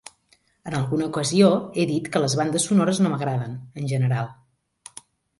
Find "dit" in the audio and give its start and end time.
1.91-2.07